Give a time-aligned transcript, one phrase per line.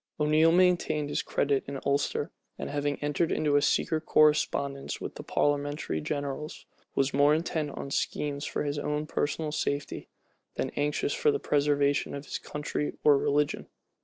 [0.19, 5.21] O'Neal maintained his credit in Ulster; and having entered into a secret correspondence with the
[5.21, 10.09] parliamentary generals, was more intent on schemes for his own personal safety,
[10.55, 13.67] than anxious for the preservation of his country or religion.